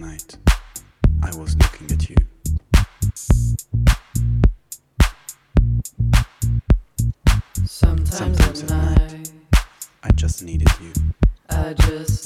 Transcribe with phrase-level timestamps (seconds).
[0.00, 0.36] night,
[1.22, 2.16] I was looking at you.
[7.66, 9.32] Sometimes, Sometimes at night, night,
[10.02, 10.92] I just needed you.
[11.50, 12.19] I just